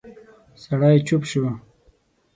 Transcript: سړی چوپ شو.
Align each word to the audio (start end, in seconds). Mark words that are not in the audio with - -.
سړی 0.61 0.97
چوپ 1.07 1.23
شو. 1.29 1.43